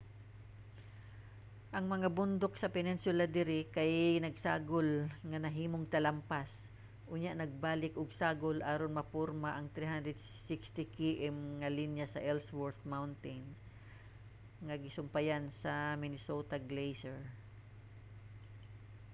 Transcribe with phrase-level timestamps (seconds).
[1.75, 3.91] ang mga bundok sa peninsula diri kay
[4.25, 4.89] nagsagol
[5.29, 6.49] nga nahimong talampas
[7.13, 13.57] unya nagbalik og sagol aron maporma ang 360 km nga linya sa ellsworth mountains
[14.65, 17.19] nga gisumpayan sa minnesota glacier